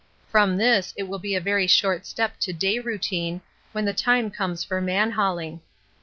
[0.31, 3.39] From this it will be a very short step to day routine
[3.71, 5.61] when the time comes for man hauling.